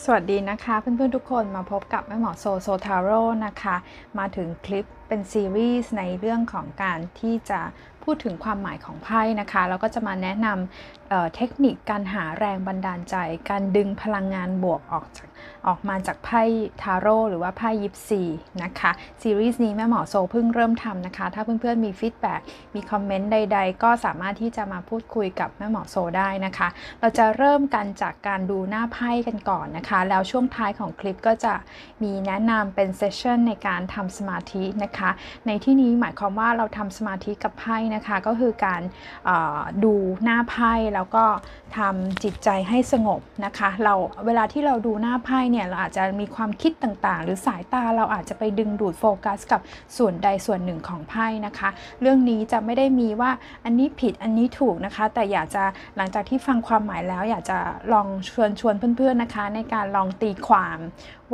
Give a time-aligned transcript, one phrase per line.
[0.00, 3.76] สวัสดีนะคะเพื่อนๆทุกคนมาพบกับแม่หมอโซโซทาโร่นะคะ
[4.18, 7.60] มาถึงคลิป เป็นซีรีส์ในเรื่องของการที่จะ
[8.02, 13.16] พูดถึงความหมายของไพ่นะคะแล้วก็จะมาแนะนำเทคนิคการหาแรงบันดาลใจ
[13.50, 15.28] การดึงพลังงานบวกออกจาก
[15.66, 16.42] ออกมาจากไพ่
[16.82, 18.22] ทาโร่หรือว่าไพ่ยิปซี
[18.62, 18.90] นะคะ
[19.22, 22.34] ซีรีส์นี้แม่หมอโซเพิ่งเริ่มทำนะคะ ถ้าเพื่อนๆมี feedback
[22.74, 26.68] มีคอมเมนต์ใด ๆ ก็สามารถที่จะมาพูดคุยกับแม่หมอโซได้นะคะ
[27.00, 31.54] เราจะเริ่มกันจากการดูหน้าไพ่กันก่อนนะคะ แล้วช่วงท้ายของคลิปก็จะ
[32.02, 35.01] มีแนะนำเป็นเซสชั่นในการทำสมาธินะคะ
[35.46, 38.82] ในที่นี้หมายความว่าเราทำสมาธิกับไพ่นะคะ ก็คือการ
[39.84, 41.24] ดูหน้าไพ่แล้วก็
[41.76, 43.94] ทำจิตใจให้สงบนะคะ เรา
[44.26, 49.60] เวลาที่เราดูหน้าไพ่เนี่ยเราอาจจะมีความคิดต่างๆ หรือสายตาเราอาจจะไปดึงดูดโฟกัสกับ
[49.96, 51.68] ส่วนใดส่วนหนึ่งของไพ่นะคะ
[52.00, 53.30] เรื่องนี้จะไม่ได้มีว่า
[53.64, 55.64] อันนี้ผิดอันนี้ถูกนะคะ แต่อยากจะ
[55.96, 57.58] หลังจากที่ฟังความหมายแล้ว อยากจะ
[57.92, 60.78] ลองชวนชวนเพื่อนๆนะคะ ในการลองตีความ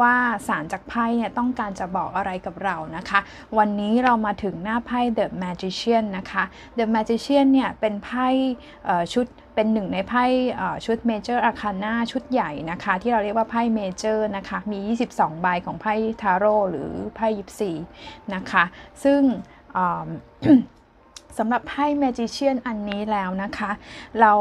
[0.01, 0.14] ว่า
[0.48, 3.20] สารจากไพ่เนี่ยต้องการจะบอกอะไรกับเรานะคะ
[3.59, 6.45] วันนี้เรามาถึงหน้าไพ่ The Magician นะคะ
[6.78, 8.28] The Magician เนี่ยเป็นไพ่
[9.12, 10.25] ชุดเป็นหนึ่งในไพ่
[10.87, 14.79] ชุด Major Arcana ชุดใหญ่นะคะ ที่เราเรียกว่าไพ่ Major นะคะ มี
[15.14, 17.73] 22 ใบของไพ่ทาโร่หรือไพ่ยิปซี
[18.34, 18.64] นะคะ
[19.05, 19.20] ซึ่ง
[21.39, 23.70] สำหรับไพ่ Magician อันนี้แล้วนะคะ
[24.20, 24.34] เรา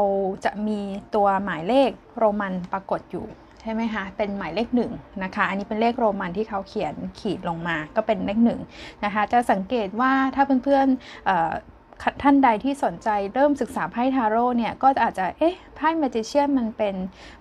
[0.44, 0.80] จะมี
[1.14, 3.26] ตัวหมายเลขโรมันปรากฏอยู่
[3.70, 8.60] ช่ไหมคะเป็นหมายเลขหนึ่งนะคะอันนี้เป็นเลขโรมันที่เขาเขียนขีดลงมาก็เป็นเลขหนึ่ง
[9.04, 11.77] นะคะจะสังเกตว่าถ้าเพื่อนๆ
[12.22, 16.94] ท่านใดที่สนใจเริ่มศึกษาไพ่ทาโร่เนี่ย ก็อาจจะ เอ๊ะ ไพ่แมจิเชียนมันเป็น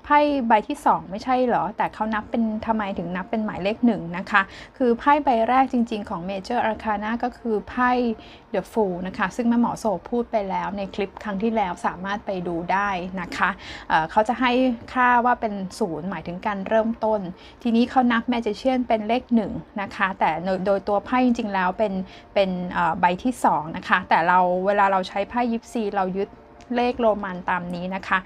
[0.05, 4.41] ไพ่ใบที่ 2 ไม่ใช่เหรอ แต่เขานับเป็นทำไมถึงนับเป็นหมายเลขหนึ่งนะคะ
[4.77, 7.91] คือไพ่ใบแรกจริง ๆ ของ Major Arcana ก็คือไพ่
[8.53, 12.89] The Fool นะคะ ซึ่งแม่หมอโซพูดไปแล้วในคลิปครั้งที่แล้วสามารถไปดูได้
[13.21, 13.49] นะคะ
[13.89, 14.51] เเขาจะให้
[14.93, 17.19] ค่าว่าเป็นศูนย์หมายถึงการเริ่มต้น
[17.63, 20.29] ทีนี้เขานับ Magician เป็นเลข1นะคะ แต่
[20.65, 21.93] โดยตัวไพ่จริงๆแล้วเป็น
[22.33, 22.49] เป็น
[22.99, 26.29] ใบที่2นะคะ แต่เราเวลาเราใช้ไพ่ยิปซีเรายึด
[26.75, 28.17] เลขโรมันตามนี้นะคะ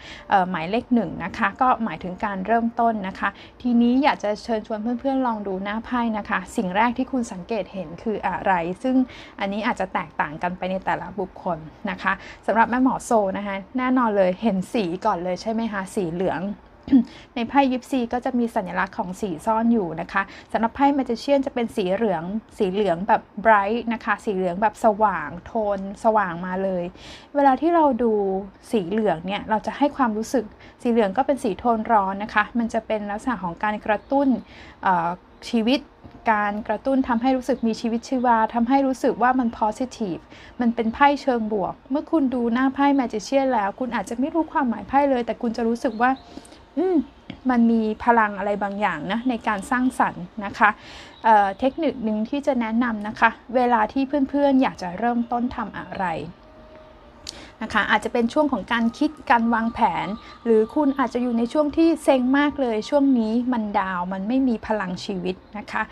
[0.49, 3.29] หมายเลขหนึ่งนะคะ ก็หมายถึงการเริ่มต้นนะคะ
[3.61, 8.95] ทีนี้อยากจะเชิญชวนเพื่อนๆลองดูหน้าไพ่นะคะ สิ่งแรกที่คุณสังเกตเห็นคืออะไร ซึ่ง
[9.39, 11.57] อันนี้อาจจะแตกต่างกันไปในแต่ละบุคคล
[11.89, 12.13] นะคะ
[12.45, 16.41] สำหรับแม่หมอโซนะคะ แน่นอนเลยเห็นสีก่อนเลยใช่ไหมคะ สีเหลือง
[17.35, 20.21] ในไพ่ยิปซีก็จะมีสัญลักษณ์ของสีซ่อนอยู่นะคะ
[20.51, 22.23] สำหรับไพ่แมจิเชียนจะเป็นสีเหลือง
[22.57, 26.83] สีเหลืองแบบไบรท์นะคะ สีเหลืองแบบสว่างโทน สว่างมาเลย
[27.35, 28.13] เวลาที่เราดู
[28.71, 30.45] สีเหลืองเนี่ยเราจะให้ความรู้สึก
[30.81, 34.27] สีเหลืองก็เป็นสีโทนร้อนนะคะ มันจะเป็นลักษณะของการกระตุ้น
[35.49, 35.79] ชีวิต
[36.31, 40.21] การกระตุ้นทำให้รู้สึกมีชีวิตชีวาทำให้รู้สึกว่ามัน positive
[40.61, 46.09] มันเป็นไพ่เชิงบวก เมื่อคุณดูหน้าไพ่แมจิเชียนแล้ว คุณอาจจะไม่รู้ความหมายไพ่เลย แต่คุณจะรู้สึกว่า
[46.95, 46.97] ม
[47.49, 50.69] มันมีพลังอะไรบางอย่างนะในการสร้างสรรค์นะคะ
[51.23, 56.05] เเทคนิคหนึ่งที่จะแนะนำนะคะ เวลาที่เพื่อนๆ อยากจะเริ่มต้นทำอะไร
[57.61, 60.07] นะคะอาจจะเป็นช่วงของการคิดการวางแผน
[60.45, 65.83] หรือคุณอาจจะอยู่ในช่วงที่เซ็งมากเลยช่วงนี้มันดาวมันไม่มีพลังชีวิตนะคะ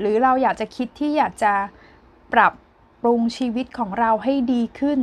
[0.00, 1.52] หรือเราอยากจะคิดที่อยากจะ
[2.34, 2.52] ปรับ
[3.02, 4.98] ปรุงชีวิตของเราให้ดีขึ้น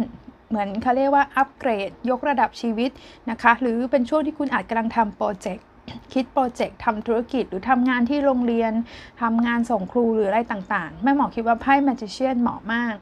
[0.49, 2.91] เหมือนเขาเรียกว่าอัปเกรด ยกระดับชีวิต
[3.29, 5.65] นะคะ หรือเป็นช่วงที่คุณอาจกำลังทำโปรเจกต์
[6.13, 8.73] คิดโปรเจกต์ทำธุรกิจหรือทำงานที่โรงเรียน
[9.21, 12.95] ทำงานส่งครูหรืออะไรต่างๆ แม่หมอคิดว่าไพ่แมจิเชียนเหมาะมาก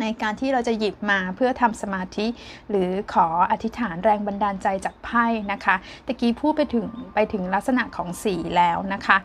[0.00, 2.26] ในการที่เราจะหยิบมาเพื่อทำสมาธิ
[2.70, 5.74] หรือขออธิษฐานแรงบันดาลใจจากไพ่นะคะ
[6.06, 9.16] ตะกี้พูดไปถึงไปถึงลักษณะของสีแล้วนะคะ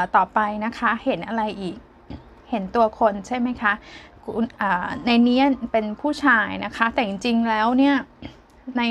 [0.00, 1.76] ะต่อไปนะคะเห็นอะไรอีก
[2.50, 3.72] เห็นตัวคนใช่ไหมคะ
[5.06, 5.40] ในนี้
[5.72, 7.96] เป็นผู้ชายนะคะ แต่จริงๆแล้วเนี่ย
[8.78, 8.82] ใน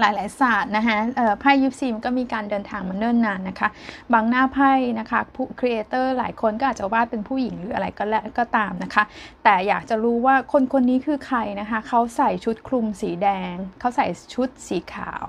[0.00, 0.96] หลายๆศาสตร์นะคะ
[1.40, 3.68] ไพ่ยิปซีมันก็มีการเดินทางมาเนิ่นนานนะคะ
[4.12, 9.04] บางหน้าไพ่นะคะผู้ครีเอเตอร์หลายคนก็อาจจะวาดเป็นผู้หญิงหรืออะไรก็แล้วก็ตามนะคะ
[9.44, 15.26] แต่อยากจะรู้ว่าคนคนนี้คือใครนะคะ เขาใส่ชุดคลุมสีแดง เขาใส่ชุดสีขาว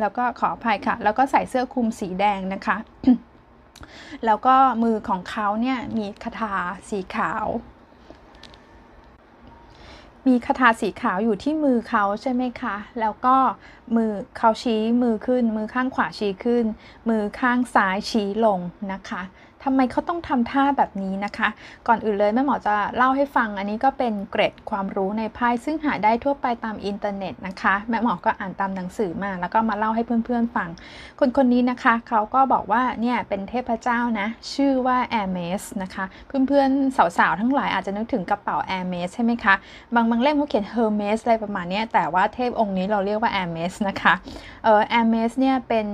[0.00, 2.76] แล้วก็ขออภัยค่ะ แล้วก็ใส่เสื้อคลุมสีแดงนะคะ
[4.24, 6.54] แล้วก็มือของเขาเนี่ยมีคาถา
[6.88, 7.46] สีขาว
[10.26, 13.36] มีคาถาสีขาวอยู่ที่มือเขาใช่ไหมคะ แล้วก็
[13.96, 16.64] มือเขาชี้มือขึ้น มือข้างขวาชี้ขึ้น
[17.08, 18.60] มือข้างซ้ายชี้ลง
[18.92, 19.22] นะคะ
[19.68, 21.48] ทำไมเขาต้องทำท่าแบบนี้นะคะ
[21.88, 30.68] ก่อนอื่นเลยแม่หมอจะเล่าให้ฟัง อันนี้ก็เป็นเกร็ดความรู้ในไพ่ซึ่งหาได้ทั่วไปตามอินเทอร์เน็ตนะคะ แม่หมอก็อ่านตามหนังสือมาแล้วก็มาเล่าให้เพื่อนๆฟัง
[31.20, 39.00] คนคนนี้นะคะเขาก็บอกว่าเนี่ยเป็นเทพเจ้านะ ชื่อว่า a อ r m e s นะคะ เพื่อนๆสาวๆทั้งหลายอาจจะนึกถึงกระเป๋า a อ r m e
[39.06, 39.54] s ใช่ไหมคะ
[39.94, 44.14] บางบางเล่มเขาเขียน Hermes อะไรประมาณนี้แต่ว่าเทพองค์นี้เราเรียกว่า a อ r m e s นะคะ
[44.64, 45.86] เออ a อ r m e s เนี่ยเป็น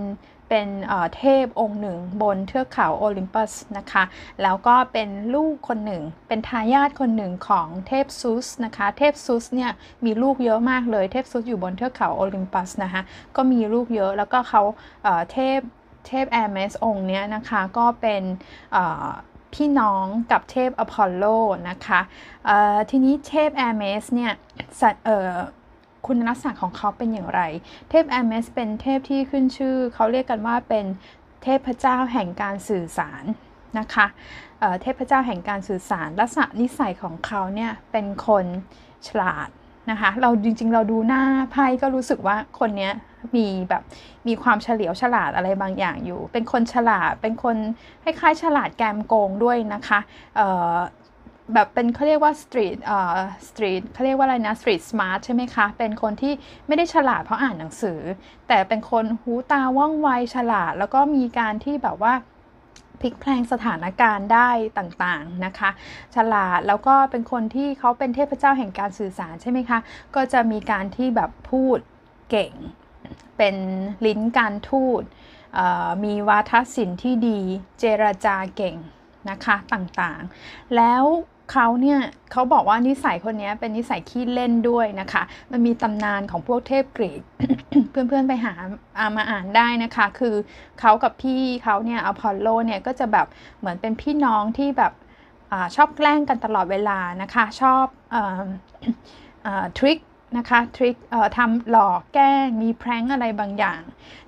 [0.53, 0.73] เป็น
[1.17, 4.05] เทพองค์หนึ่งบนเทือกเขาโอลิมปัสนะคะ
[4.43, 9.71] แล้วก็เป็นลูกคนหนึ่ง เป็นทายาทคนหนึ่งของเทพซุสนะคะ เทพซุสเนี่ย
[10.05, 13.03] มีลูกเยอะมากเลย เทพซุสอยู่บนเทือกเขาโอลิมปัสนะคะ
[13.37, 14.63] ก็มีลูกเยอะ แล้วก็เขา
[15.33, 15.59] เทพ
[16.07, 18.23] เทพแอร์เมสองค์เนี้ยนะคะก็เป็น
[19.55, 21.25] พี่น้องกับเทพอพอลโล
[21.71, 22.01] นะคะ
[22.91, 24.33] ทีนี้เทพแอร์เมสเนี่ย
[26.07, 27.41] คุณลักษณะของเขาเป็นอย่างไร
[27.91, 30.85] เทพแอร์เมสเป็นเทพที่ขึ้นชื่อ เขาเรียกกันว่าเป็น
[31.43, 33.25] เทพเจ้าแห่งการสื่อสาร
[33.79, 38.45] นะคะเทพเจ้าแห่งการสื่อสาร ลักษณะนิสัยของเขาเนี่ยเป็นคน
[39.09, 39.49] ฉลาด
[39.91, 42.91] นะคะ เราจริงๆ เราดูหน้าไพ่ก็รู้สึกว่าคนนี้
[43.37, 43.83] มีแบบ
[44.27, 47.57] มีความเฉลียวฉลาดอะไรบางอย่างอยู่ เป็นคนฉลาด เป็นคน
[48.05, 49.99] คล้ายๆฉลาดแกมโกงด้วยนะคะ
[51.55, 53.17] แบบเป็นเขาเรียกว่า street เอ่อ
[53.49, 56.33] street เขาเรียกว่าอะไรนะ street smart ใช่ไหมคะ เป็นคนที่
[56.67, 58.01] ไม่ได้ฉลาดเพราะอ่านหนังสือ
[58.49, 62.15] แต่เป็นคนหูตาว่องไวฉลาด แล้วก็มีการที่แบบว่า
[63.01, 65.71] พลิกแพลงสถานการณ์ได้ต่างๆนะคะ
[66.17, 69.79] ฉลาดแล้วก็เป็นคนที่เขาเป็นเทพเจ้าแห่งการสื่อสารใช่ไหมคะ
[70.15, 71.79] ก็จะมีการที่แบบพูด
[72.31, 72.53] เก่ง
[73.39, 73.57] เป็น
[74.07, 75.03] ลิ้นการทูต
[76.05, 77.41] มีวาทศิลป์ที่ดี
[77.79, 78.77] เจรจาเก่ง
[79.31, 81.05] นะคะต่างๆ แล้ว
[81.53, 81.99] เขาเนี่ย
[82.33, 87.23] เขาบอกว่านิสัยคนนี้เป็นนิสัยขี้เล่นด้วยนะคะ มันมีตำนานของพวกเทพกรีก
[87.91, 90.35] เพื่อนๆไปหาามาอ่านได้นะคะ คือ
[90.81, 93.27] เขากับพี่เขาเนี่ยอพอลโลเนี่ยก็จะแบบ
[93.59, 94.93] เหมือนเป็นพี่น้องที่แบบ
[95.53, 97.87] อชอบแกล้งกันตลอดเวลานะคะ ชอบ
[99.79, 99.99] trick
[100.39, 100.97] นะคะ trick
[101.37, 103.83] ทำหลอกแกล้งมีแพร้งอะไรบางอย่าง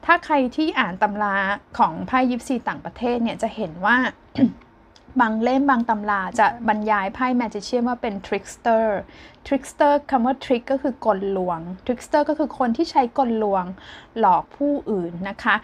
[0.05, 1.37] ถ้าใครที่อ่านตำรา
[1.79, 3.96] ของไพ่ยิปซีต่างประเทศเนี่ยจะเห็นว่า
[5.20, 13.64] บางเล่มบางตำราจะบรรยายไพ่ magician ว่าเป็น trickster trickster คำว่า trick ก็คือกลลวง trickster ก็คือคนที่ใช้กลลวง
[14.19, 15.55] หลอกผู้อื่นนะคะ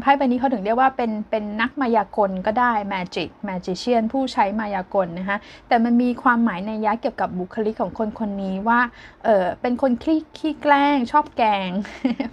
[0.00, 5.38] ไพ่ใบนี้เขาถึงเรียกว่าเป็นเป็นนักมายากลก็ได้ magic magician ผู้ใช้มายากลนะคะ
[5.68, 8.80] แต่มันมีความหมายในยะเกี่ยวกับบุคลิกของคนคนนี้ว่า
[9.24, 11.70] เออเป็นคนขี้ขี้แกล้ง ชอบแกง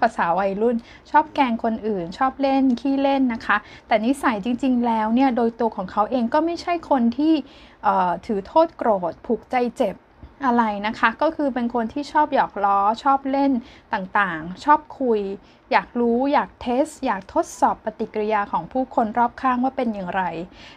[0.02, 0.76] ภาษาวัยรุ่น
[1.12, 3.58] ชอบแกงคนอื่น ชอบเล่นขี้เล่นนะคะ
[3.88, 7.34] แต่นิสัยจริง ๆ แล้วเนี่ยโดยตัวของเขาเองก็ไม่ใช่คนที่
[8.26, 9.96] ถือโทษโกรธผูกใจเจ็บ
[10.48, 13.52] อะไรนะคะ ก็คือเป็นคนที่ชอบหยอกล้อชอบเล่น
[13.94, 15.22] ต่างๆ ชอบคุย
[15.72, 20.24] อยากรู้อยากเทส อยากทดสอบปฏิกิริยาของผู้คนรอบข้างว่าเป็นอย่างไร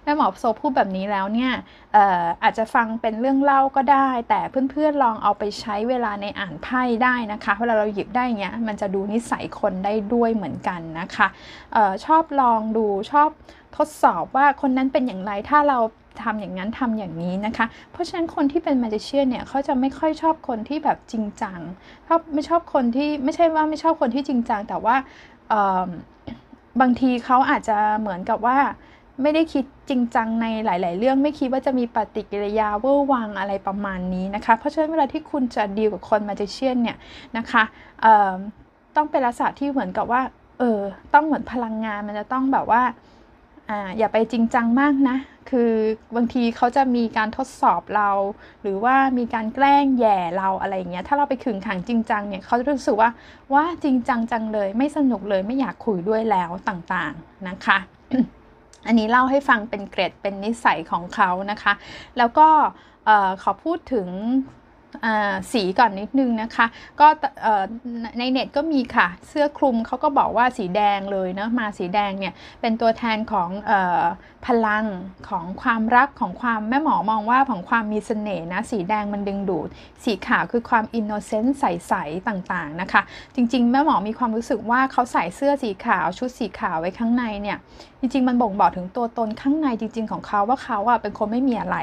[0.02, 1.52] แม่หมอโซพูดแบบนี้แล้วเนี่ย
[1.96, 1.98] อ
[2.42, 11.28] อาจจะฟังเป็นเรื่องเล่าก็ได้ แต่เพื่อนๆลองเอาไปใช้เวลาในอ่านไพ่ได้นะคะเวลาเราหยิบได้เงี้ยมันจะดูนิสัยคนได้ด้วยเหมือนกันนะคะ
[11.76, 13.30] ออชอบลองดูชอบ
[13.76, 15.78] ทดสอบว่าคนนั้นเป็นอย่างไรถ้าเรา
[16.22, 21.60] ทำอย่างนั้นทำอย่างนี้นะคะ เพราะฉะนั้นคนที่เป็นแมจิเชียนเนี่ยเขาจะไม่ค่อยชอบคนที่แบบจริงจัง
[22.06, 24.96] ชอบไม่ชอบคนที่ไม่ใช่ว่าไม่ชอบคนที่จริงจังแต่ว่า
[26.80, 28.58] บางทีเขาอาจจะเหมือนกับว่า
[29.22, 36.96] ไม่ได้คิดจริงจังในหลาย ๆ เรื่องไม่คิดว่าจะมีปฏิกิริยาเวอร์วังอะไรประมาณนี้นะคะ เพราะฉะนั้นเวลาที่คุณจะดีลกับคนแมจิเชียนเนี่ย
[37.36, 37.62] นะคะ
[38.96, 40.22] ต้องเป็นลักษณะที่เหมือนกับว่า
[40.58, 40.80] เออ
[41.14, 42.82] ต้องเหมือนพลังงานมันจะต้องแบบว่า
[43.70, 45.16] อ่าอย่าไปจริงจังมากนะ
[45.50, 45.72] คือ
[46.16, 48.10] บางทีเขาจะมีการทดสอบเรา
[48.62, 53.10] หรือว่ามีการแกล้งแย่เราอะไรเงี้ย ถ้าเราไปขึงขังจริงจังเนี่ยเขาจะรู้สึกว่า
[53.54, 57.78] ว่าจริงจังจังเลยไม่สนุกเลยไม่อยากคุยด้วยแล้วต่างๆนะคะ
[58.86, 61.72] อันนี้เล่าให้ฟังเป็นเกรดเป็นนิสัยของเขานะคะ
[62.18, 62.48] แล้วก็
[63.42, 64.08] ขอพูดถึง
[65.52, 66.66] สีก่อนนิดนึงนะคะ
[67.00, 67.06] ก็
[68.18, 73.50] ในเน็ตก็มีค่ะ เสื้อคลุมเขาก็บอกว่าสีแดงเลยนะมาสีแดงเนี่ย เป็นตัวแทนของ
[74.46, 74.84] พลัง
[75.28, 79.68] ของความรักของความแม่หมอมองว่าของความมีเสน่ห์นะ สีแดงมันดึงดูด
[80.04, 83.02] สีขาวคือความอินโนเซนต์ใส ๆ ต่างๆนะคะ
[83.34, 87.58] จริง ๆ แม่หมอมีความรู้สึกว่าเขาใส่เสื้อสีขาวชุดสีขาวไว้ข้างในเนี่ย
[88.00, 91.76] จริงๆ มันบ่งบอกถึงตัวตนข้างในจริง ๆ ของเขาว่าเขาอะเป็นคนไม่มีอะไร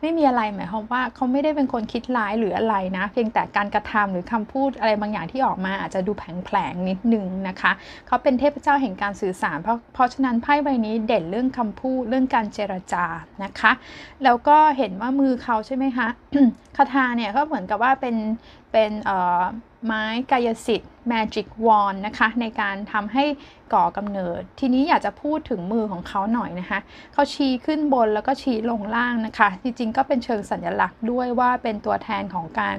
[0.00, 7.72] ไม่มีอะไรหมายความว่าเขาไม่ได้เป็นคนคิดร้ายหรือืออะไรนะ เพียงแต่การกระทำหรือคำพูดอะไรบางอย่างที่ออกมาอาจจะดูแผลงๆนิดนึงนะคะ
[8.06, 13.04] เขาเป็นเทพเจ้าแห่งการสื่อสาร เพราะเพราะฉะนั้นไพ่ใบนี้เด่นเรื่องคำพูดเรื่องการเจรจา
[13.44, 13.72] นะคะ
[14.24, 16.08] แล้วก็เห็นว่ามือเขาใช่ไหมคะ
[16.76, 18.16] คาถาเนี่ยก็เหมือนกับว่าเป็น
[18.72, 18.92] เป็น
[19.86, 23.24] ไม้กายสิทธิ์ Magic Wand นะคะ ในการทำให้
[23.74, 26.80] ก่อกำเนิด ทีนี้อยากจะพูดถึงมือของเขาหน่อยนะคะ
[27.12, 32.78] เขาชี้ขึ้นบนแล้วก็ชี้ลงล่างนะคะ จริงๆ ก็เป็นเชิงสัญลักษณ์ด้วยว่าเป็นตัวแทนของการ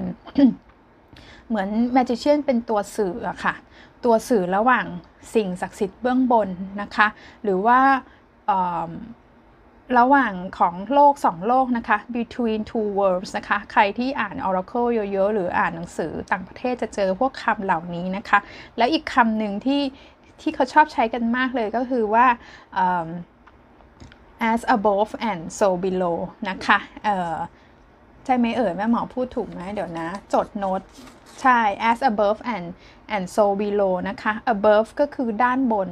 [1.48, 3.54] เหมือนแมจิเชียนเป็นตัวสื่ออะค่ะ
[4.04, 4.86] ตัวสื่อระหว่าง
[5.34, 6.48] สิ่งศักดิ์สิทธิ์เบื้องบน
[6.82, 7.06] นะคะ
[7.42, 7.80] หรือว่า
[9.98, 18.38] ระหว่างของโลกสองโลกนะคะ between two worlds นะคะ ใครที่อ่าน Oracle เยอะๆ หรืออ่านหนังสือต่างประเทศจะเจอพวกคำเหล่านี้นะคะ
[18.76, 19.82] แล้วอีกคำหนึ่งที่
[20.40, 22.26] ที่เขาชอบใช้กันมากเลยก็คือว่า
[24.52, 26.18] as above and so below
[26.48, 26.78] นะคะ
[28.24, 30.80] ใช่ไหมเอ่ยแม่หมอพูดถูกไหมเดี๋ยวนะ จดโน้ต
[31.40, 31.58] ใช่
[31.90, 32.66] as above and
[33.14, 35.88] and so below นะคะ above ก็คือด้านบน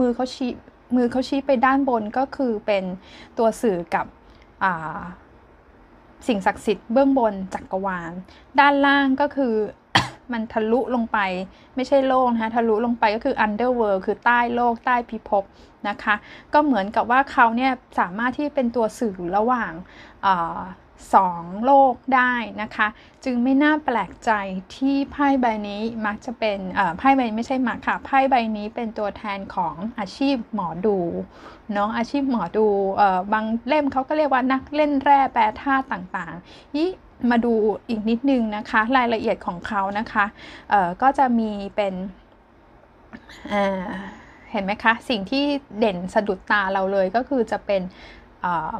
[0.00, 0.50] มือเขาชี้
[0.94, 2.84] มือเขาชี้ไปด้านบนก็คือเป็น
[3.38, 4.06] ตัวสื่อกับ
[6.26, 8.12] สิ่งศักดิ์สิทธิ์เบื้องบนจักรวาล
[8.60, 9.54] ด้านล่างก็คือ
[10.32, 11.18] มันทะลุลงไป
[11.76, 15.44] ไม่ใช่โลกนะคะทะลุลงไปก็คือ underworld คือใต้โลกใต้พิภพ
[15.88, 16.14] นะคะ
[16.52, 19.72] ก็เหมือนกับว่าเขาเนี่ยสามารถที่เป็นตัวสื่อระหว่าง
[21.14, 22.32] สองโลกได้
[22.62, 22.88] นะคะ
[23.24, 24.30] จึงไม่น่าแปลกใจ
[24.76, 26.58] ที่ไพ่ใบนี้มักจะเป็น
[26.98, 30.98] ไพ่ใบไม่ใช่มักค่ะไพ่ใบนี้เป็นตัวแทนของอาชีพหมอดู
[31.72, 32.66] เนาะอาชีพหมอดู
[33.32, 36.90] บางเล่มเขาก็เรียกว่านักเล่นแร่แปรธาตุต่างๆยี่
[37.30, 37.52] มาดู
[37.88, 40.24] อีกนิดนึงนะคะ รายละเอียดของเขานะคะ
[41.02, 41.94] ก็จะมีเป็น
[44.52, 45.44] เห็นไหมคะ สิ่งที่
[45.78, 47.82] เด่นสะดุดตาเราเลยก็คือจะเป็น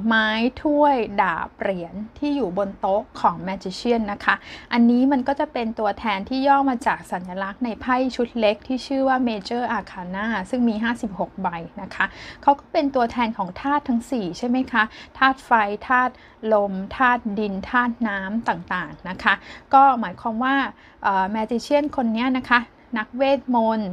[0.06, 0.28] ไม้
[0.62, 4.34] ถ้วยดาบเหรียญที่อยู่บนโต๊ะของ Magician นะคะ
[4.72, 10.74] อันนี้มันก็จะเป็นตัวแทนที่ย่อมาจากสัญลักษณ์ในไพ่ชุดเล็กที่ชื่อว่า Major Arcana ซึ่งมี
[11.08, 11.48] 56 ใบ
[11.82, 12.06] นะคะ
[12.42, 14.82] เขาก็เป็นตัวแทนของธาตุทั้ง 4 ใช่ไหมคะ
[15.18, 15.50] ธาตุไฟ
[15.88, 16.12] ธาตุ
[16.52, 19.34] ลม ธาตุดิน ธาตุน้ำต่างๆนะคะ
[19.74, 20.56] ก็หมายความว่า
[21.36, 22.60] Magician คนนี้นะคะ
[22.98, 23.90] นักเวทมนต์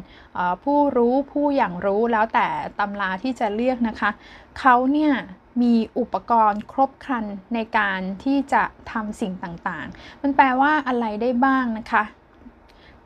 [0.64, 2.48] ผู้รู้ผู้อย่างรู้แล้วแต่
[2.80, 4.10] ตำราที่จะเรียกนะคะ
[4.60, 5.14] เขาเนี่ย
[5.62, 12.04] มีอุปกรณ์ครบครันในการที่จะทำสิ่งต่างๆ มันแปลว่าอะไรได้บ้างนะคะ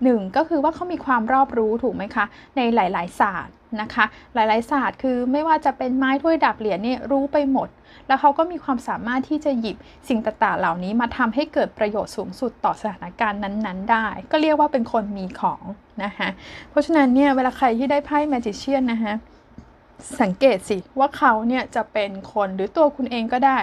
[0.04, 2.26] หนึ่งก็คือว่าเขามีความรอบรู้ถูกไหมคะ
[2.58, 7.70] ในหลาย ๆ ศาสตร์นะคะ หลาย ๆ ศาสตร์คือไม่ว่าจะเป็นไม้ถ้วยดับเหรียญเนี่ยรู้ไปหมด
[8.08, 9.78] แล้วเขาก็มีความสามารถที่จะหยิบ
[10.08, 15.62] สิ่งต่าง ๆ เหล่านี้มาทำให้เกิดประโยชน์สูงสุดต่อสถานการณ์นั้น ๆ ได้ ก็เรียกว่าเป็นคนมีของ
[16.04, 16.30] นะคะ
[16.70, 19.14] เพราะฉะนั้นเนี่ยเวลาใครที่ได้ไพ่แมจิเชียนนะคะ
[20.22, 23.60] สังเกตสิว่าเขาเนี่ยจะเป็นคนหรือตัวคุณเองก็ได้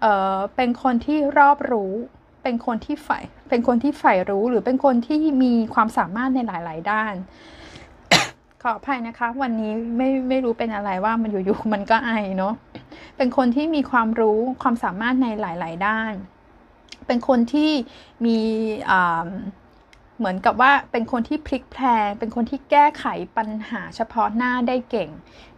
[0.00, 1.92] เเป็นคนที่รอบรู้
[2.42, 7.14] เป็นคนที่ใฝ่เป็นคนที่ใฝ่รู้หรือเป็นคนที่มีความสามารถในหลาย ๆ ด้าน
[8.62, 12.54] ขออภัยนะคะ วันนี้ไม่ไม่รู้เป็นอะไรว่ามันอยู่ๆมันก็ไอเนาะ
[13.16, 16.12] เป็นคนที่มีความรู้ความสามารถในหลาย ๆ ด้าน
[17.06, 17.70] เป็นคนที่
[18.24, 18.38] มี
[20.18, 23.04] เหมือนกับว่าเป็นคนที่พลิกแพลง เป็นคนที่แก้ไข
[23.36, 25.10] ปัญหาเฉพาะหน้าได้เก่ง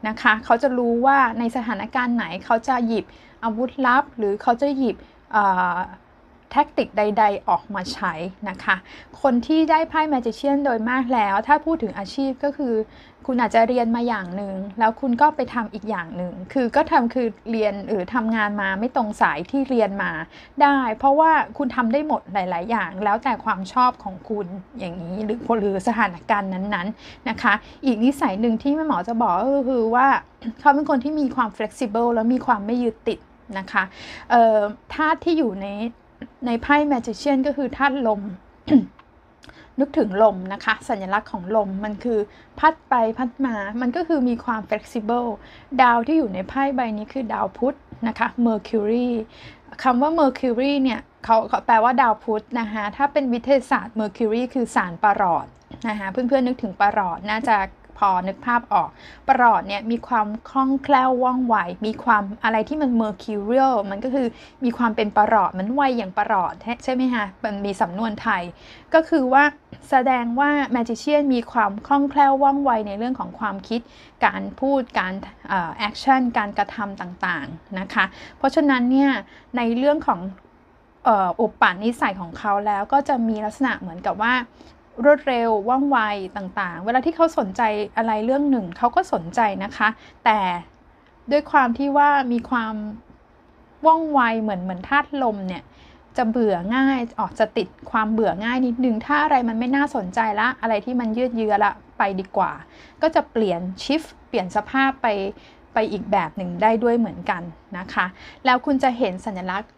[0.09, 3.05] นะคะ เขาจะรู้ว่าในสถานการณ์ไหนเขาจะหยิบ
[3.45, 4.97] อาวุธลับ หรือเขาจะหยิบ
[6.53, 8.13] แท็กติกใด ๆ ออกมาใช้
[8.49, 8.77] นะคะ
[9.23, 12.75] คนที่ได้ไพ่แมจิเชียนโดยมากแล้ว ถ้าพูดถึงอาชีพก็คือ
[13.27, 20.11] คุณอาจจะเรียนมาอย่างหนึ่งแล้วคุณก็ไปทำอีกอย่างหนึ่งคือก็ทำคือเรียนหรือทำงานมาไม่ตรงสายที่เรียนมา
[20.63, 24.47] ได้ เพราะว่าคุณทำได้หมดหลาย ๆ อย่าง แล้วแต่ความชอบของคุณ
[24.79, 30.07] อย่างนี้หรือหรือสถานการณ์นั้นๆนะคะ อีกนิสัยหนึ่งที่แม่หมอจะบอกก็คือว่า
[30.61, 33.19] เขาเป็นคนที่มีความ flexible แล้วมีความไม่ยึดติด
[33.59, 33.83] นะคะ
[34.95, 35.67] ธาตุที่อยู่ใน
[36.47, 38.21] ในไพ่แมจิเชียนก็คือธาตุลม
[39.81, 42.19] นึกถึงลมนะคะ สัญลักษณ์ของลมมันคือ
[42.59, 45.29] พัดไปพัดมา มันก็คือมีความ flexible
[45.83, 47.77] ดาวที่อยู่ในไพ่ใบนี้คือดาวพุธ
[48.09, 49.11] นะคะ Mercury
[49.83, 55.47] คำว่า Mercury เนี่ยเขาแปลว่าดาวพุธนะคะ ถ้าเป็นวิทยาศาสตร์ Mercury คือสารประหลอด
[55.89, 57.57] นะคะ เพื่อนๆนึกถึงประหลอดน่าจะ
[57.99, 58.89] พอนึกภาพออก
[59.29, 64.27] ปรอดเนี่ยมีความคล่องแคล่วว่องไว มีความอะไรที่มันเมอร์คิวเรียลมันก็คือ
[64.65, 68.43] มีความเป็นปรอดมันไวอย่างปรอดใช่ไหมคะมันมีสำนวนไทย
[68.95, 69.45] ก็คือว่า
[69.91, 73.81] แสดงว่าแมจิเชียนมีความคล่องแคล่วว่องไวในเรื่องของความคิด
[74.25, 75.15] การพูดการ
[75.79, 78.05] แอคชั่นการกระทำต่างๆนะคะ
[78.39, 79.11] เพราะฉะนั้นเนี่ย
[79.57, 80.21] ในเรื่องของ
[81.41, 84.35] อุปนิสัยของเขาแล้วก็จะมีลักษณะเหมือนกับว่า
[85.05, 85.99] รวดเร็วว่องไว
[86.37, 87.63] ต่างๆ เวลาที่เขาสนใจ
[87.97, 89.89] อะไรเรื่องหนึ่งเขาก็สนใจนะคะ
[90.25, 90.39] แต่
[91.31, 92.75] ด้วยความที่ว่ามีความ
[93.87, 95.63] ว่องไวเหมือนเหมือนธาตุลมเนี่ย
[96.17, 102.53] จะเบื่อง่ายออกจะติดความเบื่อง่ายนิดนึงถ้าอะไรมันไม่น่าสนใจละ อะไรที่มันยืดเยื้อละไปดีกว่า
[103.03, 105.07] ก็จะเปลี่ยนชิฟเปลี่ยนสภาพไป
[105.75, 107.43] ไปอีกแบบหนึ่งได้ด้วยเหมือนกัน
[107.79, 108.07] นะคะ
[108.45, 109.71] แล้วคุณจะเห็นสัญลักษณ์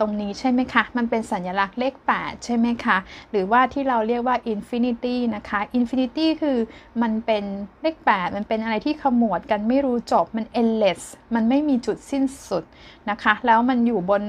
[0.00, 2.96] ตรงนี้ใช่ไหมคะ มันเป็นสัญลักษณ์เลข 8 ใช่ไหมคะ
[3.30, 6.58] หรือว่าที่เราเรียกว่า infinity นะคะ infinity คือ
[7.02, 7.44] มันเป็น
[7.82, 11.02] เลข 8 มันเป็นอะไรที่ขมวดกันไม่รู้จบ มัน endless
[11.34, 12.64] มันไม่มีจุดสิ้นสุด
[13.10, 14.24] นะคะ แล้วมันอยู่บน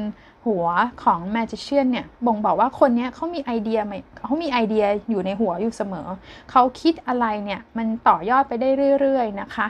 [0.46, 0.68] หัว
[1.04, 3.80] ของ magician เนี่ย บ่งบอกว่าคนนี้เขามีไอเดีย
[4.26, 6.08] เขามีไอเดียอยู่ในหัวอยู่เสมอ
[6.52, 8.70] เขาคิดอะไรเนี่ย มันต่อยอดไปได้
[9.00, 9.68] เรื่อย ๆ นะคะ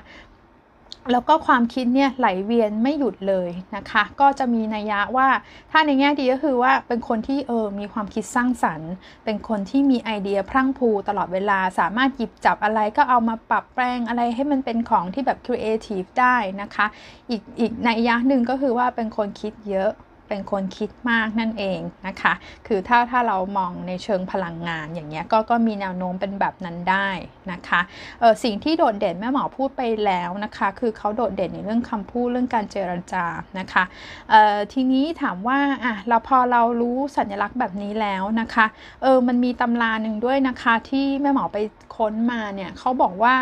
[1.11, 5.27] แล้วก็ความคิดเนี่ยไหลเวียนไม่หยุดเลยนะคะ ก็จะมีนัยยะว่า
[5.71, 8.91] ถ้าในแง่ดีก็คือว่าเป็นคนที่เออมีความคิดสร้างสรรค์
[9.25, 16.85] เป็นคนที่มีไอเดียพรั่งพรูตลอดเวลาสามารถหยิบจับอะไรก็เอามาปรับแปลงอะไรให้มันเป็นของที่แบบครีเอทีฟได้นะคะ
[17.29, 19.91] อีกอีกนัยยะหนึ่งก็คือว่าเป็นคนคิดเยอะ
[20.29, 22.33] เป็นคนคิดมากนั่นเองนะคะ
[22.67, 27.09] คือถ้าถ้าเรามองในเชิงพลังงานอย่างเงี้ยก็ก็มีแนวโน้มเป็นแบบนั้นได้
[27.51, 27.81] นะคะ
[28.19, 33.25] เออสิ่งที่โดดเด่นแม่หมอพูดไปแล้วนะคะ คือเขาโดดเด่นในเรื่องคำพูดเรื่องการเจรจา
[33.59, 33.83] นะคะ
[34.29, 38.65] เออทีนี้ถามว่าอะเราพอเรารู้สัญลักษณ์แบบนี้แล้วนะคะ
[39.01, 41.57] เออมันมีตำราหนึ่งด้วยนะคะที่แม่หมอไป
[41.95, 43.35] ค้นมาเนี่ยเขาบอกว่า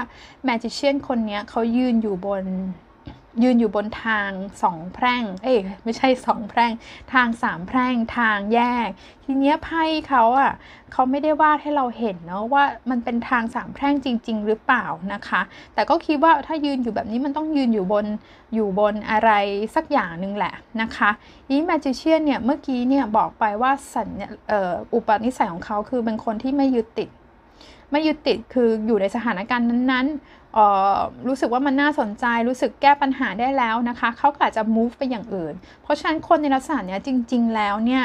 [0.43, 2.43] แมจิเชียนคนนี้เขายืนอยู่บน
[3.43, 4.29] ยืนอยู่บนทาง
[4.63, 6.71] สองแพร่ง เอ้ยไม่ใช่สองแพร่ง
[7.13, 8.87] ทางสามแพร่งทางแยก
[9.23, 10.53] ทีเนี้ยไพ่เขาอะ
[10.91, 15.41] เขาไม่ได้วาดให้เราเห็นเนาะว่ามันเป็นทางสามแพร่งจริง ๆ หรือเปล่านะคะ
[15.73, 18.05] แต่ก็คิดว่าถ้ายืนอยู่แบบนี้มันต้องยืนอยู่บน
[18.53, 19.31] อยู่บนอะไร
[19.75, 21.09] สักอย่างหนึ่งแหละนะคะ
[21.49, 24.09] นี้แมจิเชียนเนี่ยเมื่อกี้เนี่ยบอกไปว่าสัญ
[24.93, 27.09] อุปนิสัยของเขาคือเป็นคนที่ไม่ยึดติด
[27.91, 38.03] ไม่ยึดติดคืออยู่ในสถานการณ์นั้นๆรู้สึกว่ามันน่าสนใจ รู้สึกแก้ปัญหาได้แล้วนะคะเขาอาจจะ move ไปอย่างอื่น เพราะฉะนั้นคนในลักษณะนี้จริง ๆ แล้วเนี่ย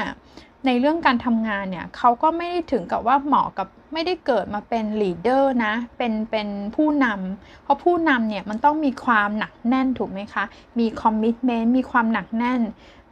[0.66, 10.44] ในเรื่องการทำงานเนี่ยเขาก็ไม่ได้ถึงกับว่าเหมาะกับไม่ได้เกิดมาเป็น leader นะ เป็นเป็นผู้นำเพราะผู้นำเนี่ยมันต้องมีความหนักแน่นถูกไหมคะ
[10.78, 12.60] มี commitment มีความหนักแน่น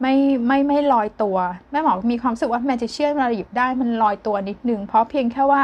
[0.01, 0.15] ไม่
[0.47, 1.37] ไม่ไม่ลอยตัว
[1.71, 5.61] แม่หมอมีความรู้สึกว่า magician เราหยิบได้มันลอยตัวนิดนึง เพราะเพียงแค่ว่า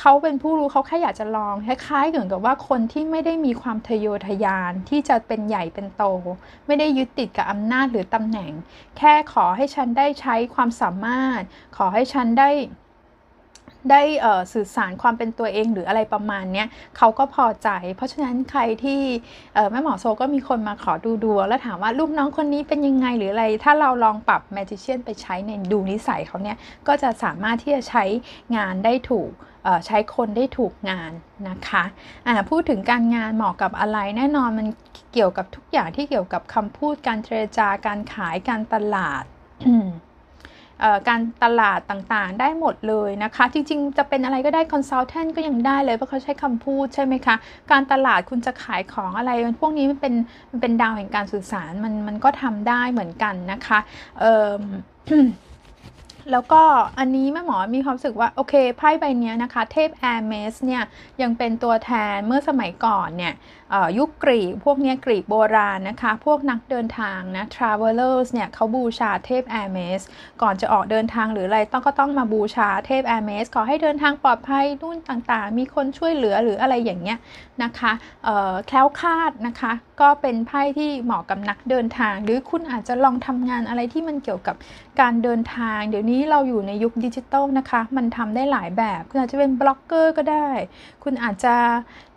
[0.00, 6.04] เขาเป็นผู้รู้เขาแค่อยากจะลองคล้ายๆเหมือนกับว่าคนที่ไม่ได้มีความทะเยอทะยานที่จะเป็นใหญ่เป็นโต
[6.66, 8.52] ไม่ได้ยึดติดกับอำนาจหรือตำแหน่ง
[8.98, 11.42] แค่ขอให้ฉันได้ใช้ความสามารถ
[11.76, 12.50] ขอให้ฉันได้
[13.90, 14.02] ได้
[14.52, 16.64] สื่อสารความเป็นตัวเองหรืออะไรประมาณนี้
[16.96, 19.00] เขาก็พอใจ เพราะฉะนั้นใครที่
[19.70, 26.56] แม่หมอโซก็มีคนมาขอดูดวงแล้วถามว่าลูกน้องคนนี้เป็นยังไงหรืออะไร ถ้าเราลองปรับแมจิเชียนไปใช้ในดูนิสัยเขาเนี่ย
[26.88, 28.04] ก็จะสามารถที่จะใช้
[28.56, 29.30] งานได้ถูก
[29.86, 31.12] ใช้คนได้ถูกงาน
[31.48, 34.66] นะคะะพูดถึงการงานเหมาะกับอะไรแน่นอนมัน
[35.12, 39.24] เกี่ยวกับทุกอย่างที่เกี่ยวกับคำพูดการเจรจาการขายการตลาด
[41.08, 47.36] การตลาดต่างๆ ได้หมดเลยนะคะ จริงๆ จะเป็นอะไรก็ได้ consultant ก็ยังได้เลย เพราะเขาใช้คำพูดใช่ไหมคะ
[47.70, 50.14] การตลาดคุณจะขายของอะไร พวกนี้มันเป็น
[50.50, 53.78] มันเป็นดาวแห่งการสื่อสารมันมันก็ทำได้เหมือนกันนะคะ
[56.30, 56.62] แล้วก็
[56.98, 60.82] อันนี้แม่หมอมีความรู้สึกว่า โอเคไพ่ใบนี้นะคะ เทพแอร์เมสเนี่ย
[61.22, 63.34] ยังเป็นตัวแทนเมื่อสมัยก่อนเนี่ย
[63.98, 70.00] ยุคกรีก พวกนี้กรีกโบราณนะคะ พวกนักเดินทางนะ travelers เนี่ยเขาบูชาเทพแอร์เมส
[70.42, 77.18] ก่อนจะออกเดินทางหรืออะไรต้องก็ต้องมาบูชาเทพแอร์เมสขอให้เดินทางปลอดภัยนู่นต่างๆ มีคนช่วยเหลือหรืออะไรอย่างเงี้ย
[77.62, 77.92] นะคะ
[78.66, 84.56] แคล้วคลาดนะคะ ก็เป็นไพ่ที่เหมาะกับนักเดินทาง หรือคุณอาจจะลองทำงานอะไรที่มันเกี่ยวกับ
[85.00, 90.48] การเดินทาง เดี๋ยวนี้เราอยู่ในยุคดิจิตอลนะคะ มันทำได้หลายแบบ คุณอาจจะเป็นบล็อกเกอร์ก็ได้
[91.04, 91.56] คุณอาจจะ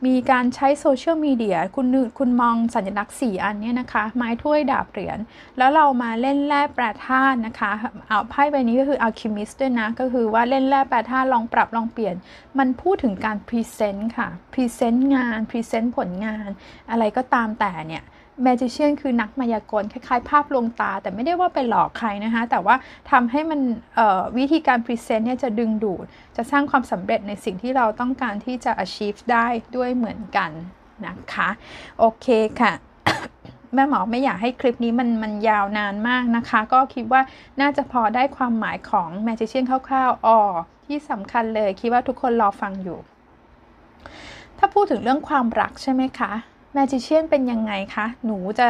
[0.05, 1.44] มีการใช้ social media
[1.75, 1.87] คุณ
[2.19, 5.19] คุณมองสัญลักษณ์4อันนี้นะคะ ไม้ถ้วยดาบเหรียญ
[5.57, 7.71] แล้วเรามาเล่นแร่แปรธาตุนะคะ
[8.07, 12.15] เอาไพ่ใบนี้ก็คือ alchemist ด้วยนะ ก็คือว่าเล่นแร่แปรธาตุลองปรับลองเปลี่ยน
[12.59, 16.49] มันพูดถึงการ present ค่ะ present งาน present ผลงาน
[16.91, 18.03] อะไรก็ตามแต่เนี่ย
[18.43, 22.75] magician คือนักมายากลคล้ายๆ ภาพลวงตา แต่ไม่ได้ว่าไปหลอกใครนะคะ แต่ว่า
[23.11, 23.59] ทำให้มัน
[24.37, 26.05] วิธีการพรีเซนต์เนี่ยจะดึงดูด
[26.35, 30.51] จะสร้างความสำเร็จในสิ่งที่เราต้องการที่จะ achieve ได้ด้วยเหมือนกัน
[31.05, 31.49] นะคะ
[31.99, 32.27] โอเค
[32.61, 32.73] ค่ะ
[33.73, 37.21] แม่หมอไม่อยากให้คลิปนี้มันมันยาวนานมากนะคะ ก็คิดว่า
[37.61, 40.39] น่าจะพอได้ความหมายของแมจิเชียนคร่าวๆอ๋อ
[40.85, 42.99] ที่สำคัญเลยคิดว่าทุกคนรอฟังอยู่
[44.57, 46.31] ถ้าพูดถึงเรื่องความรักใช่ไหมคะ
[46.73, 48.69] แมจิเชียนเป็นยังไงคะ หนูจะ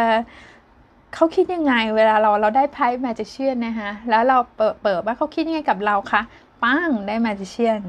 [1.13, 6.21] เขาคิดยังไง เวลาเราเราได้ไพ่แมจิเชียนนะคะแล้วเราเปิดเปิดว่าเขาคิดยังไงกับเราคะ
[6.63, 7.81] ปังได้แมจิเชียน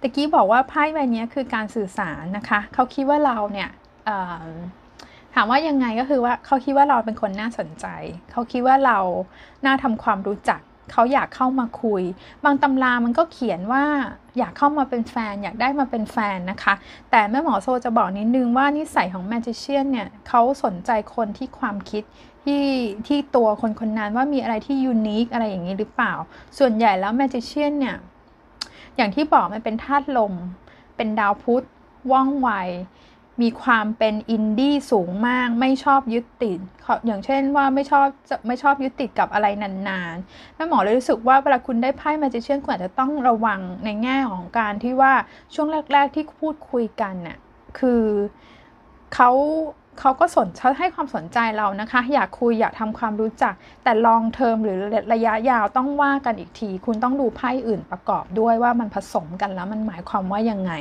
[0.00, 3.70] ตะกี้บอกว่าไพ่ใบนี้คือการสื่อสารนะคะเขาคิดว่าเราเนี่ย
[5.34, 7.86] ถามว่ายังไงก็คือว่าเขาคิดว่าเราเป็นคนน่าสนใจ
[8.30, 8.98] เขาคิดว่าเรา
[9.64, 10.60] น่าทำความรู้จัก
[10.92, 12.02] เขาอยากเข้ามาคุย
[12.44, 13.84] บางตำรามันก็เขียนว่า
[14.38, 16.74] อยากเข้ามาเป็นแฟน อยากได้มาเป็นแฟนนะคะ
[17.10, 22.02] แต่แม่หมอโซจะบอกนิดนึงว่านิสัยของแมจิเชียนเนี่ยเขาสนใจคนที่ความคิด
[22.44, 22.64] ที่
[23.06, 26.12] ที่ตัวคนคนนั้นว่ามีอะไรที่ยูนิคอะไรอย่างนี้หรือเปล่า
[26.58, 27.96] ส่วนใหญ่แล้วแมจิเชียนเนี่ย
[28.96, 30.32] อย่างที่บอกมันเป็นธาตุลม
[30.96, 31.64] เป็นดาวพุธ
[32.12, 32.50] ว่องไว
[33.42, 36.58] มีความเป็นอินดี้สูงมากไม่ชอบยึดติด
[37.06, 45.12] อย่างเช่นว่าไม่ชอบจะไม่ชอบยึดติดกับอะไรนานๆแม่หมอเลยรู้สึกว่าเวลาคุณได้ไพ่มาจิเชียนคุณอาจจะต้องระวังในแง่ของการที่ว่า
[45.54, 47.38] ช่วงแรก ๆที่พูดคุยกันน่ะ
[47.78, 48.04] คือ
[49.14, 49.30] เขา
[50.00, 53.54] เขาก็สนเขาให้ความสนใจเรานะคะ อยากคุยอยากทำความรู้จัก
[53.84, 54.78] แต่ลองเทอมหรือ
[55.12, 60.72] ระยะยาวต้องว่ากันอีกที คุณต้องดูไพ่อื่นประกอบด้วยว่ามันผสมกันแล้วมันหมายความว่ายังไง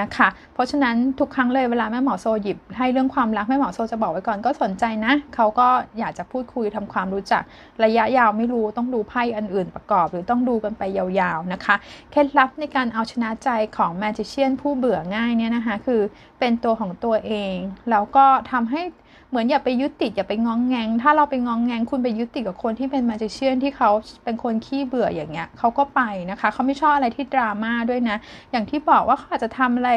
[0.00, 7.42] นะคะ เพราะฉะนั้นทุกครั้งเลยเวลาแม่หมอโซหยิบ ให้เรื่องความรักแม่หมอโซจะบอกไว้ก่อนก็สนใจนะเขาก็อยากจะพูดคุยทำความรู้จัก
[7.84, 11.74] ระยะยาวไม่รู้ต้องดูไพ่อันอื่นประกอบ หรือต้องดูกันไปยาวๆนะคะ
[12.10, 16.00] เคล็ดลับในการเอาชนะใจของแมจิเชียนผู้เบื่อง่ายเนี่ยนะคะคือ
[16.38, 17.56] เป็นตัวของตัวเอง
[17.90, 18.82] แล้วก็ทำให้
[19.30, 23.90] เหมือนอย่าไปยึดติดอย่าไปงองแงง ถ้าเราไปงองแงงคุณไปยึดติดกับคนที่เป็นมาจิเชียนที่เขา
[24.24, 28.16] เป็นคนขี้เบื่ออย่างเงี้ยเขาก็ไปนะคะเขาไม่ชอบอะไรที่ดราม่าด้วยนะ
[28.52, 29.90] อย่างที่บอกว่าเขาอาจจะทำอะไร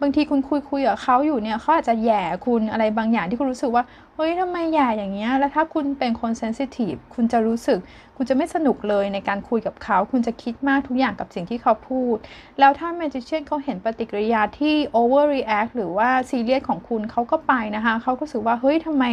[0.00, 3.84] บางทีคุณคุยคุยกับเขาอยู่เนี่ยเขาอาจจะแย่คุณอะไรบางอย่างที่คุณรู้สึกว่า
[4.16, 7.78] เฮ้ยทำไมแย่อย่างเงี้ย แล้วถ้าคุณเป็นคนเซนซิทีฟคุณจะรู้สึก
[8.16, 12.16] คุณจะไม่สนุกเลยในการคุยกับเขา คุณจะคิดมากทุกอย่างกับสิ่งที่เขาพูด
[12.58, 19.04] แล้วถ้าแมจิเชียนเขาเห็นปฏิกิริยาที่ overreact หรือว่าซีเรียสของคุณเขาก็ไปนะคะ เขาก็รู้สึกว่า เฮ้ยทำไม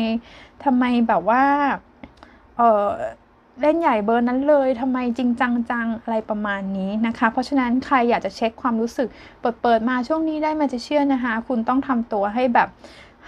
[0.65, 1.43] ทำไมแบบว่า
[2.57, 2.87] เออ
[3.61, 9.07] เล่นใหญ่เบอร์นั้นเลยทำไมจริงจังจังอะไรประมาณนี้นะคะ เพราะฉะนั้นใครอยากจะเช็คความรู้สึก
[9.41, 12.69] เปิดเปิดมาช่วงนี้ได้มาจะเชื่อนะคะ คุณต้องทำตัวให้แบบ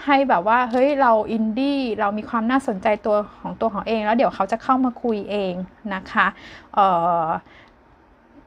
[0.06, 5.54] ให้แบบว่าเฮ้ยเราอินดี้เรามีความน่าสนใจตัวของตัวของเอง แล้วเดี๋ยวเขาจะเข้ามาคุยเอง
[5.94, 6.28] นะคะ
[6.74, 6.80] เอ
[7.24, 7.28] อ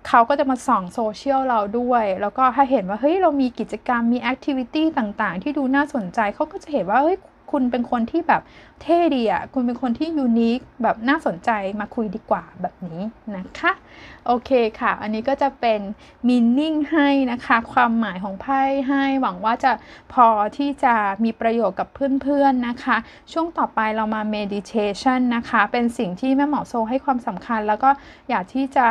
[0.08, 7.18] เขาก็จะมาส่องโซเชียลเราด้วย แล้วก็ถ้าเห็นว่าเฮ้ยเรามีกิจกรรมมี activity ต่างๆ ที่ดูน่าสนใจเขาก็จะเห็นว่าเฮ้ย
[7.54, 8.42] คุณเป็นคนที่แบบ
[8.82, 13.00] เท่ดีอะคุณเป็นคนที่ unique แบบน่าสนใจมาคุยดีกว่าแบบนี้
[13.36, 13.72] นะคะ
[14.26, 15.80] โอเคค่ะ อันนี้ก็จะเป็น
[16.28, 19.72] meaning ให้นะคะ ความหมายของไพ่ให้หวังว่าจะ
[20.12, 22.96] พอที่จะมีประโยชน์กับเพื่อนๆนะคะ
[23.32, 27.90] ช่วงต่อไปเรามา meditation นะคะ เป็นสิ่งที่แม่หมอโซให้ความสำคัญแล้วก็
[28.28, 28.86] อยากที่จะ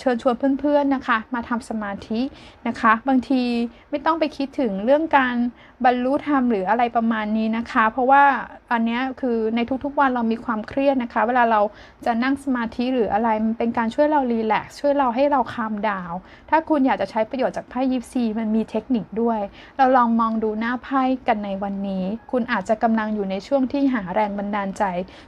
[0.00, 2.20] เชิญชวนเพื่อนๆนะคะ มาทำสมาธิ
[2.68, 3.42] นะคะ บางที
[3.90, 5.36] ไม่ต้องไปคิดถึงเรื่องการ
[5.84, 8.24] บรรลุธรรมหรืออะไรประมาณนี้นะคะ เพราะว่า
[8.72, 11.60] อันนี้คือในทุกๆวันเรามีความเครียดนะคะ เวลาเรา
[12.06, 16.12] จะนั่งสมาธิหรืออะไรมันเป็นการช่วยเรารีแลกซ์ช่วยเราให้เราคามดาว
[16.50, 19.40] ถ้าคุณอยากจะใช้ประโยชน์จากไพ่ยิปซีมันมีเทคนิคด้วย
[19.78, 24.84] เราลองมองดูหน้าไพ่กันในวันนี้ คุณอาจจะกำลังอยู่ในช่วงที่หาแรงบันดาลใจ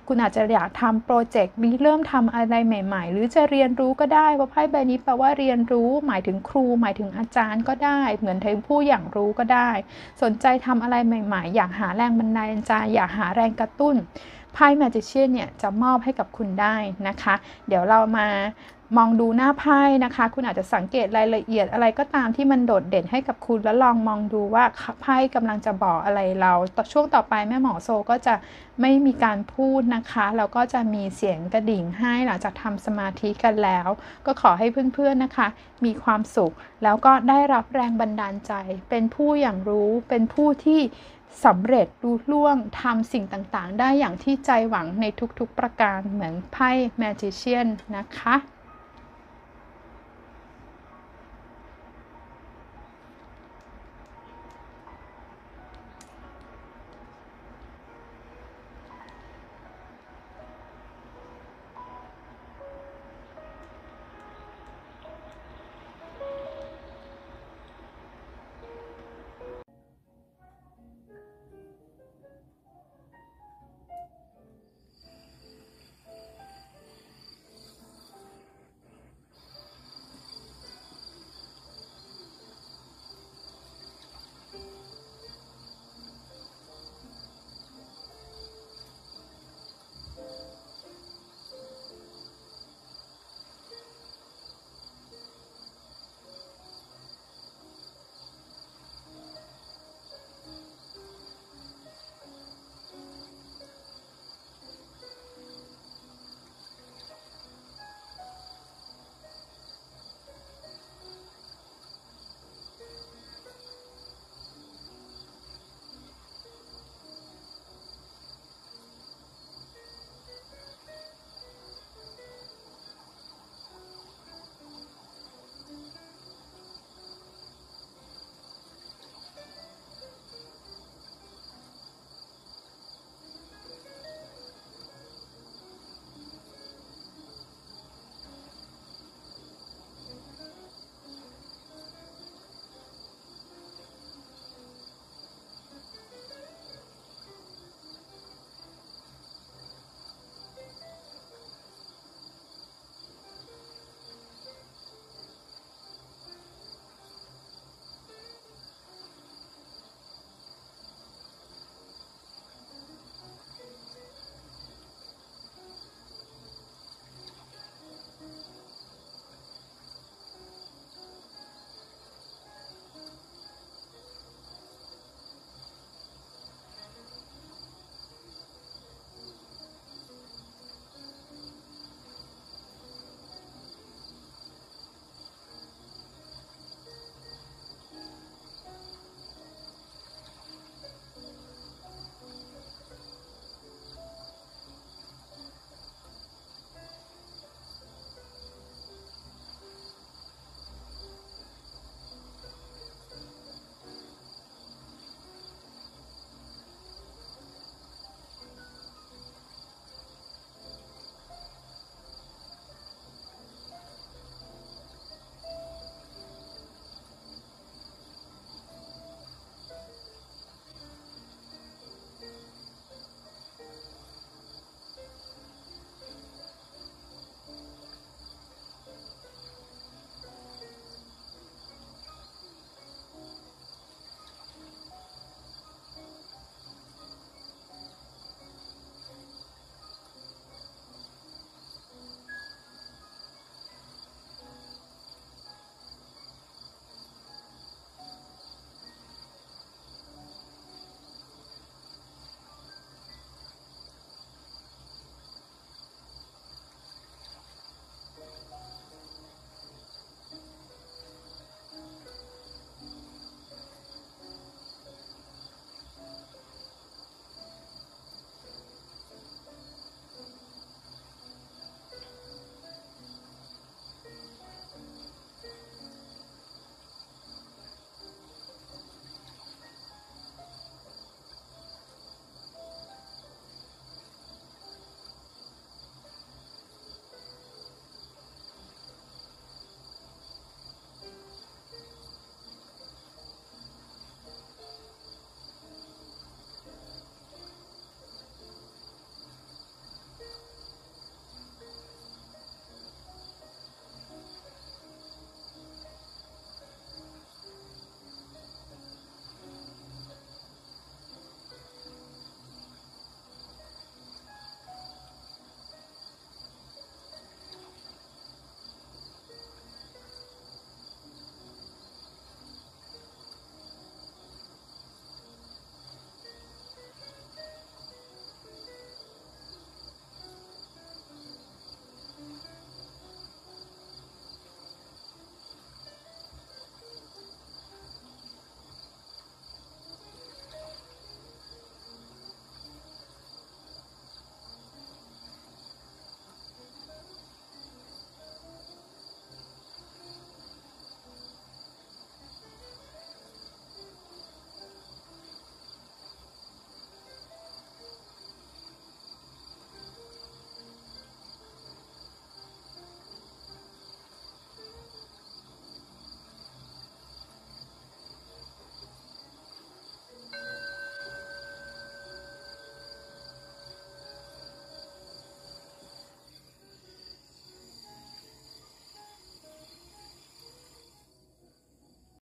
[0.08, 9.70] คุณอาจจะอยากทำโปรเจกต์มีเริ่มทำอะไรใหม่ ๆ หรือจะเรียนรู้ก็ได้ว่าไพ่ใบนี้แปลว่าเรียนรู้ หมายถึงครู หมายถึงอาจารย์ก็ได้ เหมือนเทผู้อย่างรู้ก็ได้
[10.22, 13.96] สนใจทำอะไรใหม่ๆ อยากหาแรงบันดาลใจอยากหาแรงกระตุ้น
[14.54, 16.76] ไพ่แมจิเชียนเนี่ยจะมอบให้กับคุณได้
[17.08, 17.34] นะคะ
[17.68, 18.26] เดี๋ยวเรามา
[18.96, 24.64] มองดูหน้าไพ่นะคะ คุณอาจจะสังเกตรายละเอียดอะไรก็ตามที่มันโดดเด่นให้กับคุณแล้วลองมองดูว่า
[25.02, 26.52] ไพ่กำลังจะบอกอะไรเรา
[26.92, 28.34] ช่วงต่อไปแม่หมอโซก็จะ
[28.80, 33.88] ไม่มีการพูดนะคะแล้วก็จะมีเสียงกระดิ่งให้หลังจากทำสมาธิกันแล้ว
[34.26, 35.48] ก็ขอให้เพื่อนๆนะคะ
[35.84, 38.52] มีความสุข แล้วก็ได้รับแรงบันดาลใจ
[38.90, 40.80] เป็นผู้อย่างรู้เป็นผู้ที่
[41.44, 45.04] สำเร็จรู้ล่วงทำสิ่งต่างๆ ได้อย่างที่ใจหวังใน
[45.38, 48.36] ทุกๆประการเหมือนไพ่แมจิเชียนนะคะ